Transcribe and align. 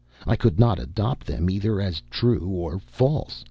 I 0.25 0.35
could 0.35 0.59
not 0.59 0.79
adopt 0.79 1.27
them 1.27 1.47
either 1.47 1.79
as 1.79 2.01
true 2.09 2.47
or 2.49 2.79
false. 2.79 3.39